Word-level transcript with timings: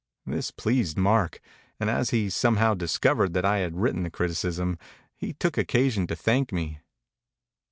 This 0.25 0.49
pleased 0.49 0.97
Mark; 0.97 1.41
and 1.79 1.87
as 1.87 2.09
he 2.09 2.23
had 2.23 2.33
some 2.33 2.55
how 2.55 2.73
discovered 2.73 3.33
that 3.35 3.45
I 3.45 3.59
had 3.59 3.77
written 3.77 4.01
the 4.01 4.09
criticism, 4.09 4.79
he 5.15 5.31
took 5.33 5.59
occasion 5.59 6.07
to 6.07 6.15
thank 6.15 6.51
me. 6.51 6.79